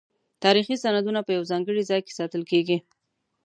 [0.43, 2.77] تاریخي سندونه په یو ځانګړي ځای کې ساتل کیږي.